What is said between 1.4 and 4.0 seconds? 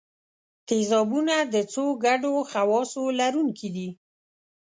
د څو ګډو خواصو لرونکي دي.